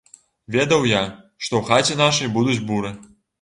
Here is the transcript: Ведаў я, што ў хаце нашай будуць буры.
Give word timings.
Ведаў 0.55 0.87
я, 0.91 1.01
што 1.43 1.53
ў 1.59 1.67
хаце 1.69 1.99
нашай 2.01 2.33
будуць 2.39 2.57
буры. 2.73 2.91